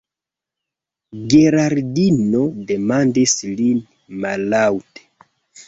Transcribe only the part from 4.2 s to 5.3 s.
mallaŭte: